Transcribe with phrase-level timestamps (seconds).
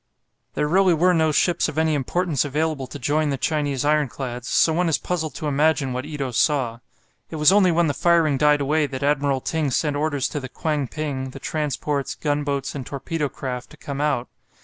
[0.55, 4.73] There really were no ships of any importance available to join the Chinese ironclads, so
[4.73, 6.79] one is puzzled to imagine what Ito saw.
[7.29, 10.49] It was only when the firing died away that Admiral Ting sent orders to the
[10.49, 14.27] "Kwang ping," the transports, gunboats, and torpedo craft to come out.